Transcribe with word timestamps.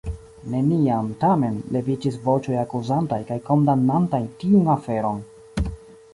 Neniam, 0.51 1.11
tamen, 1.23 1.59
leviĝis 1.77 2.17
voĉoj 2.25 2.57
akuzantaj 2.63 3.21
kaj 3.29 3.39
kondamnantaj 3.51 4.25
tiun 4.43 4.75
aferon. 4.79 5.25